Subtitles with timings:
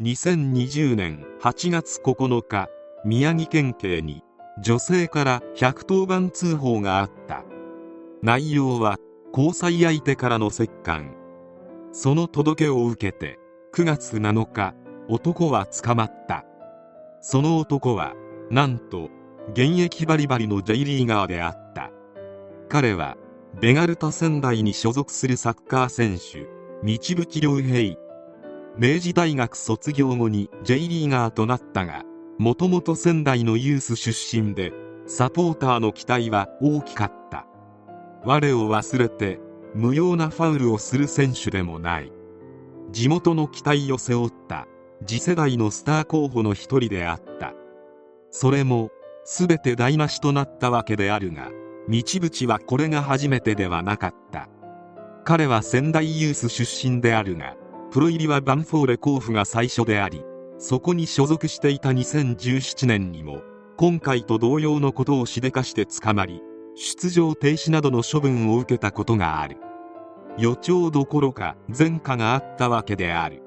[0.00, 2.68] 2020年8月9日
[3.04, 4.22] 宮城県警に
[4.62, 7.42] 女性から110番通報があった。
[8.22, 8.98] 内容は
[9.32, 11.10] 交際相手からの折檻
[11.90, 13.40] その届けを受けて
[13.74, 14.76] 9月7日
[15.08, 16.44] 男は捕まった。
[17.20, 18.14] その男は
[18.52, 19.10] なんと
[19.50, 21.90] 現役バリバリの J リーガーであった。
[22.68, 23.16] 彼は
[23.60, 26.44] ベガルタ仙台に所属するサッカー選手
[26.86, 28.07] 道淵良平。
[28.80, 32.04] 明治大学卒業後に J リーガーとなったが
[32.38, 34.72] もともと仙台のユース出身で
[35.06, 37.46] サポーターの期待は大きかった。
[38.24, 39.40] 我を忘れて
[39.74, 42.12] 無用なファウルをする選手でもない。
[42.92, 44.68] 地元の期待を背負った
[45.04, 47.54] 次世代のスター候補の一人であった。
[48.30, 48.90] それも
[49.24, 51.50] 全て台無しとなったわけであるが
[51.88, 54.48] 道淵はこれが初めてではなかった。
[55.24, 57.56] 彼は仙台ユース出身であるが
[57.90, 60.22] プロ入りはバンフォーレ甲府が最初であり
[60.58, 63.42] そこに所属していた2017年にも
[63.76, 66.42] 今回と同様のことをしでかして捕まり
[66.74, 69.56] 出場停止などの処分を受けたことがある。
[70.38, 73.42] 予兆どころか前科があったわけである。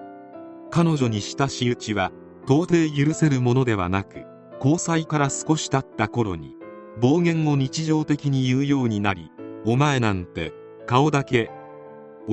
[0.69, 2.12] 彼女に親した仕打ちは
[2.45, 4.25] 到底許せるものではなく
[4.58, 6.56] 交際から少し経った頃に
[7.00, 9.31] 暴言を日常的に言うようになり
[9.66, 10.53] お前なんて
[10.88, 11.52] 顔だけ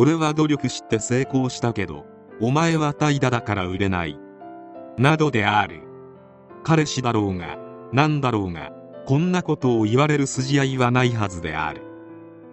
[0.01, 2.07] 俺は努力して成功したけど
[2.41, 4.17] お前は怠惰だから売れない。
[4.97, 5.81] などである。
[6.63, 7.59] 彼氏だろうが
[7.93, 8.71] 何だろうが
[9.07, 11.83] こんなことを言われる筋合いはないはずである。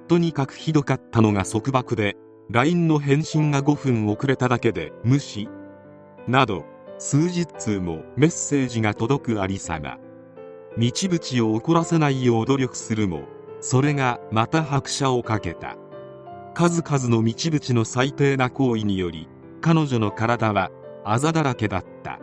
[0.08, 2.18] とにかくひどかったのが束縛で
[2.50, 5.48] LINE の返信が5分遅れただけで無視。
[6.28, 6.66] など
[6.98, 10.00] 数十通もメッセージが届くありさま。
[10.80, 13.26] 道淵を怒らせないよう努力するも
[13.60, 15.78] それがまた拍車をかけた。
[16.56, 19.28] 数々の道淵の最低な行為により
[19.60, 20.72] 彼女の体は
[21.04, 22.20] あざだらけだった。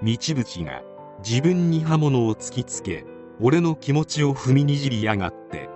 [0.00, 0.82] 道淵が
[1.26, 3.04] 自分に刃物を突きつけ
[3.40, 5.68] 俺の気持ちを踏みにじりやがって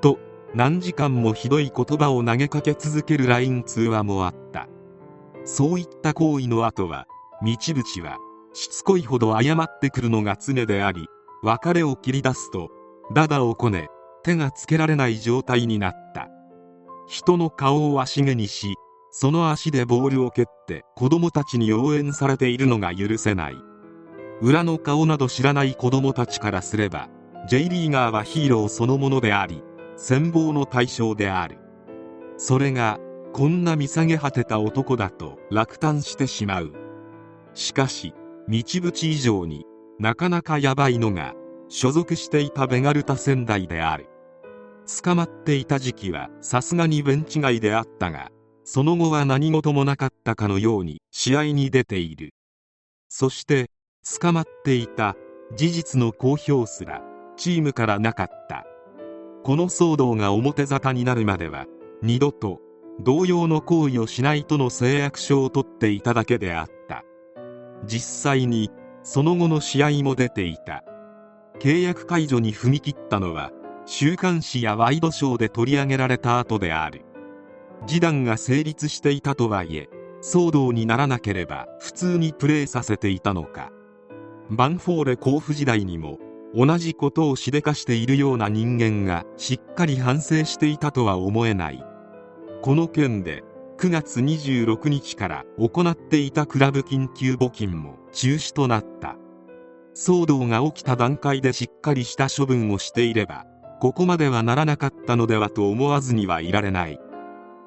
[0.00, 0.18] と
[0.54, 4.66] 何時間もひどい言葉を投げかけ続ける LINE 通話もあった。
[5.44, 7.06] そういった行為の後は
[7.42, 8.18] 道淵は
[8.54, 11.06] しつこいほど謝ってくるのが常であり
[11.44, 12.70] 別れを切り出すと
[13.14, 13.88] ダダをこね
[14.24, 16.33] 手がつけられない状態になった。
[17.06, 18.74] 人の顔を足毛にし
[19.10, 23.56] その足でボールを蹴って子供たちに応援されているのが許せない。
[24.40, 27.08] 裏の顔など知らない子供たちからすれば
[27.48, 29.62] J リーガーはヒーローそのものであり
[29.96, 31.58] 羨望の対象である。
[32.36, 32.98] それが
[33.32, 36.72] こんな見下げ果てた男だと落胆してしまう。
[37.54, 38.14] しかし
[38.48, 39.64] 道淵以上に
[40.00, 41.34] なかなかヤバいのが
[41.68, 44.08] 所属していたベガルタ仙台である。
[44.86, 48.30] 捕まっていた時期はさすがにベンチ外であったが
[48.64, 52.34] その後は何事もなかったかのように試合に出ている。
[53.08, 53.70] そして
[54.20, 55.16] 捕まっていた
[55.54, 57.02] 事実の公表すら
[57.36, 58.64] チームからなかった。
[59.42, 61.66] この騒動が表沙汰になるまでは
[62.02, 62.60] 二度と
[63.00, 67.04] 同様の行為をしないとの誓約書を取っていただけであった。
[67.84, 68.70] 実際に
[69.02, 70.84] その後の試合も出ていた。
[71.60, 73.52] 契約解除に踏み切ったのは
[73.86, 77.02] 週刊誌やワイドショーで取り上げられた後である。
[77.86, 79.90] 示談が成立していたとはいえ
[80.22, 83.70] 騒動にならなければ普通にプレーさせていたのか。
[84.50, 86.18] バンフォーレ甲府時代にも
[86.54, 91.84] 同じことをしでかしているような人間がしっかり反省していたとは思えない。
[92.62, 93.42] この件で
[93.78, 99.16] 9月26日から行っていたクラブ緊急募金も中止となった。
[99.94, 103.46] 騒動が起きた段階でしっかりした処分をしていれば
[103.80, 106.98] ここまではならなかったのではと思わずにはいられない。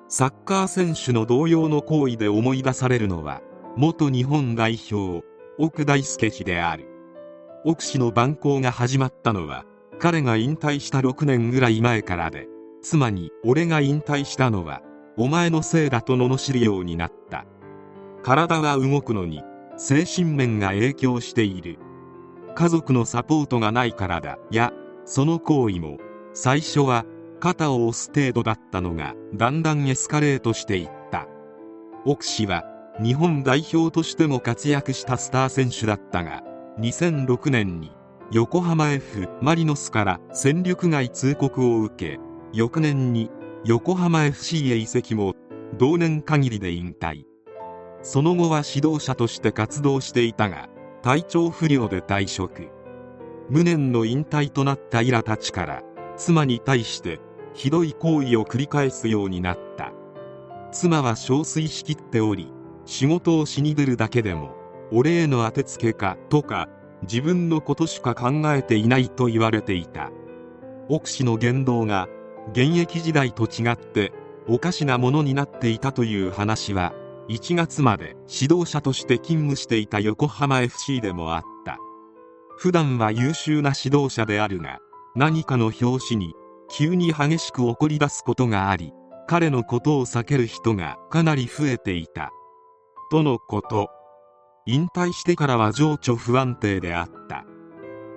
[0.08, 3.42] サッカー選手の同様の行為で思い出されるのは
[3.76, 5.26] 元日本代表
[5.60, 6.88] 奥大輔氏である。
[7.66, 9.66] 奥氏の蛮行が始まったのは
[10.00, 12.48] 彼が引退した6年ぐらい前からで
[12.82, 14.82] 妻に俺が引退したのは
[15.18, 17.46] お前のせいだと罵るようになった。
[18.24, 19.44] 体は動くのに
[19.78, 21.80] 精神面が影響している。
[22.56, 24.74] 家族のサポートがないからだや
[25.08, 25.98] その行為も
[26.34, 27.06] 最初は
[27.40, 31.28] 肩を押す程度だったのがだんだんエスカレートしていった。
[32.06, 32.66] 奥氏は
[33.02, 36.44] 日本代表としても活躍したスター選手だったが
[36.80, 37.92] 2006年に
[38.32, 42.20] 横浜 F・ マリノスから戦力外通告を受け
[42.52, 43.32] 翌年に
[43.64, 45.36] 横浜 FC へ移籍も
[45.78, 47.24] 同年限りで引退。
[48.02, 50.68] その後は指導者として活動していたが
[51.02, 52.77] 体調不良で退職。
[53.50, 55.84] 無念の引退となったイラたちから
[56.18, 57.20] 妻に対して
[57.54, 59.94] ひどい行為を繰り返すようになった。
[60.72, 62.52] 妻は憔悴しきっており
[62.86, 64.56] 仕事をしに出るだけでも
[64.92, 66.68] 俺への当てつけかとか
[67.04, 70.12] 自分のことしか考えていないと言われていた。
[70.90, 72.08] 奥氏の言動が
[72.52, 74.14] 現役時代と違って
[74.48, 76.94] おかしなものになっていたという話は
[77.28, 81.57] 1月まで指導者として勤務していた横浜 FC でもあった。
[82.58, 84.80] 普段は優秀な指導者であるが
[85.16, 86.34] 何かの拍子に
[86.70, 88.94] 急に激しく怒り出すことがあり
[89.28, 92.32] 彼のことを避ける人がかなり増えていた。
[93.12, 93.90] とのこと。
[94.66, 97.46] 引退してからは情緒不安定であった。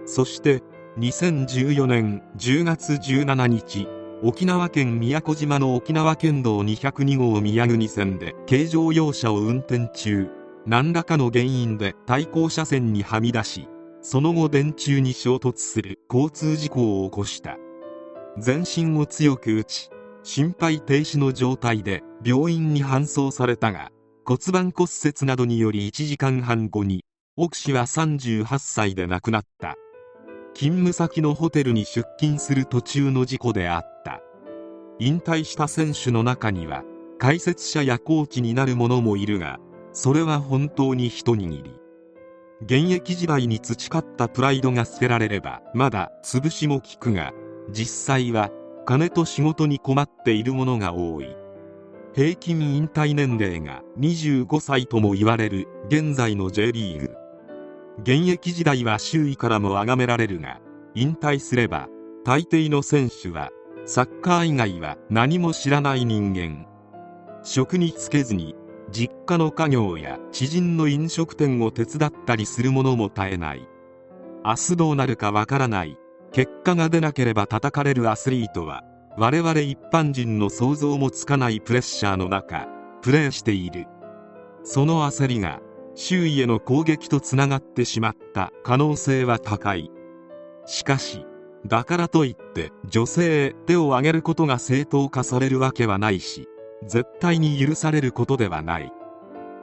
[0.05, 0.63] そして
[0.99, 3.89] 2014年10月17日
[4.23, 10.29] 沖縄県宮古島の沖縄県道202号宮国線で軽乗用車を運転中。
[10.67, 13.69] 何らかの原因で対向車線にはみ出し
[14.03, 17.57] その後電柱に衝突する交通事故を起こした。
[18.39, 19.91] 全身を強く打ち
[20.23, 23.91] 心肺停止の状態で病院に搬送されたが
[24.25, 27.05] 骨盤骨折などにより1時間半後に
[27.37, 29.77] 奥氏は38歳で亡くなった。
[30.55, 34.21] 勤務先のホテルに出勤する途中の事故であった。
[34.99, 36.85] 引退した選手の中には
[37.19, 39.59] 解説者やコーチになる者もいるが
[39.93, 41.80] それは本当に一握り。
[42.63, 47.33] 現役時代に培ったプライドが捨てられればまだ潰しも効くが
[47.71, 48.51] 実際は
[48.85, 51.37] 金と仕事に困っている者が多い。
[52.13, 57.17] 平均引退年齢が25歳とも言われる現在の J リーグ。
[58.03, 60.61] 現役時代は周囲からも崇められるが
[60.95, 61.89] 引退すれば
[62.25, 63.51] 大抵の選手は
[63.87, 66.67] サッカー以外は何も知らない人間。
[67.43, 68.55] 職に就けずに
[68.93, 73.69] 実家の家業や知人の飲食店を手伝ったりする者も絶えない。
[74.45, 75.97] 明日どうなるかわからない。
[76.33, 78.85] 結果が出なければ叩かれるアスリートは
[79.17, 82.69] 我々一般人の想像もつかないプレッシャーの中
[83.03, 83.87] プレーしている。
[84.63, 85.61] その焦りが
[85.95, 89.91] 周囲への攻撃とつながってしまった可能性は高い。
[90.67, 91.27] しかし
[91.67, 96.49] だからといって女性へ手を挙げることが正当化されるわけはないし
[96.87, 98.93] 絶対に許されることではない。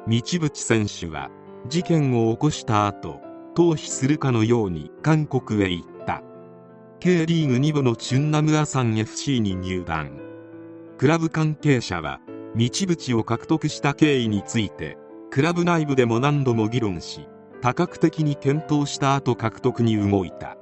[0.08, 1.30] 道淵選手は
[1.68, 3.20] 事件を起こした後
[3.56, 6.24] 逃避するかのように韓国へ行った。
[7.00, 10.20] K リーグ2部のチュンナムアサン FC に入団。
[10.98, 12.20] クラブ関係者は
[12.56, 14.98] 道淵を獲得した経緯について
[15.30, 17.28] クラブ内部でも何度も議論し
[17.62, 20.58] 多角的に検討した後獲得に動いた。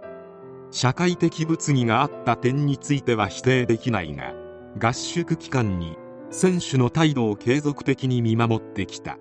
[0.71, 4.33] 社会的物議があった点については否定できないが
[4.77, 5.97] 合宿期間に
[6.37, 9.17] 選手の態度を継続的に見守ってきた。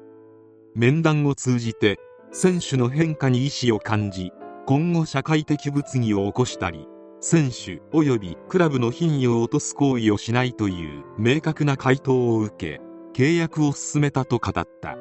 [0.75, 2.01] 面談を通じて
[2.33, 4.33] 選手の変化に意思を感じ
[4.67, 6.89] 今後社会的物議を起こしたり
[7.21, 12.81] 選手及びクラブの品位を落とす行為をしないという明確な回答を受け
[13.13, 14.97] 契約を進めたと語った。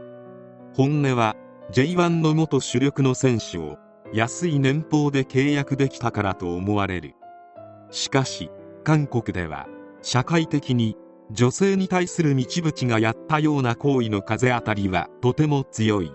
[0.75, 1.35] 本音は
[1.71, 3.77] J1 の元主力の選手を
[4.13, 7.15] 安い年俸で契約できたからと思われる。
[7.89, 8.51] しかし
[8.83, 9.65] 韓国では
[10.03, 10.95] 社会的に
[11.31, 16.11] 女性に対する道淵がやったような行為の風当たりはとても強い。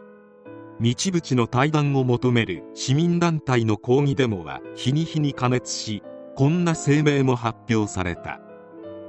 [0.81, 6.03] 道淵の対談を求める市民団体の抗議デモは日に日に加熱し
[6.37, 8.41] こんな声明も発表された。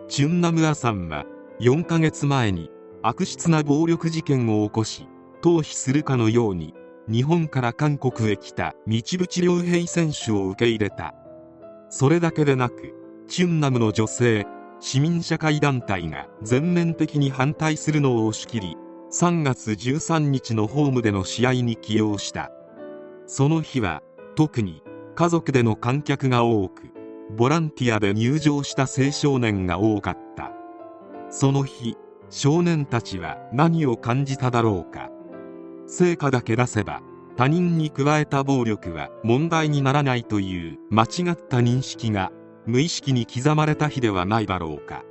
[0.08, 1.26] チュンナムアさんは
[1.60, 2.72] 4ヶ月前に
[3.04, 5.08] 悪質な暴力事件を起こし
[5.44, 6.74] 逃避するかのように
[7.08, 11.14] 日本から韓国へ来た道淵良平選手を受け入れた。
[11.90, 12.96] それだけでなく
[13.28, 14.48] チュンナムの女性
[14.82, 18.78] 市民社会団体が全面的に反対するのを押し切り
[19.12, 22.52] 3月13日のホームでの試合に起用した。
[23.26, 24.02] その日は
[24.36, 24.82] 特に
[25.16, 26.94] 家族での観客が多く
[27.36, 30.52] ボランティアで入場した青少年が多かった。
[31.30, 31.96] その日
[32.30, 35.10] 少年たちは何を感じただろうか。
[35.88, 37.02] 成果だけ出せば
[37.36, 42.32] 他人に加えた暴力は問題にならないという間違った認識が
[42.66, 45.04] 無意識に刻まれた日ではないだろうか。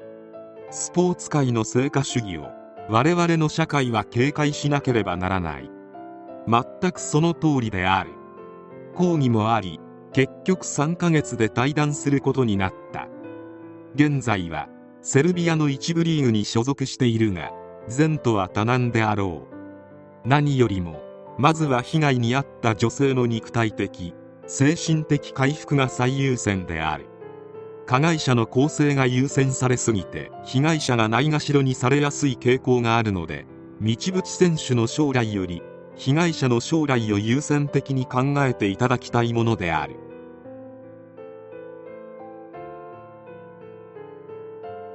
[0.70, 2.48] スポーツ界の成果主義を
[2.90, 5.70] 我々の社会は警戒しなければならない。
[6.46, 8.10] 全くその通りである。
[8.94, 9.80] 抗議もあり
[10.12, 13.08] 結局3ヶ月で退団することになった。
[13.94, 14.68] 現在は
[15.02, 17.50] セルビアの一部リーグに所属しているが
[17.96, 20.28] 前途は多難であろう。
[20.28, 21.00] 何よりも
[21.38, 24.14] まずは被害に遭った女性の肉体的
[24.46, 27.06] 精神的回復が最優先である。
[27.88, 33.46] 加害者の更生が優先されすぎて被害者がないがしろにされやすい傾向があるので
[33.80, 35.62] 道淵選手の将来より
[35.96, 40.07] 被害者の将来を優先的に考えていただきたいものである。